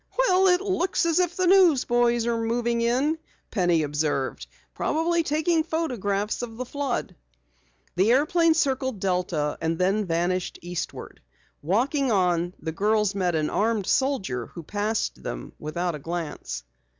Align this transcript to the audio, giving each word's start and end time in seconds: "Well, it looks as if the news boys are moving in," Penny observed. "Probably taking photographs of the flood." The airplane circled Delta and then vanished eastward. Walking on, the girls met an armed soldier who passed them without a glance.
"Well, 0.17 0.47
it 0.47 0.61
looks 0.61 1.05
as 1.05 1.19
if 1.19 1.35
the 1.37 1.45
news 1.45 1.85
boys 1.85 2.25
are 2.25 2.35
moving 2.35 2.81
in," 2.81 3.19
Penny 3.51 3.83
observed. 3.83 4.47
"Probably 4.73 5.21
taking 5.21 5.61
photographs 5.61 6.41
of 6.41 6.57
the 6.57 6.65
flood." 6.65 7.15
The 7.95 8.11
airplane 8.11 8.55
circled 8.55 8.99
Delta 8.99 9.59
and 9.61 9.77
then 9.77 10.05
vanished 10.05 10.57
eastward. 10.63 11.21
Walking 11.61 12.11
on, 12.11 12.55
the 12.59 12.71
girls 12.71 13.13
met 13.13 13.35
an 13.35 13.51
armed 13.51 13.85
soldier 13.85 14.47
who 14.47 14.63
passed 14.63 15.21
them 15.21 15.53
without 15.59 15.93
a 15.93 15.99
glance. 15.99 16.63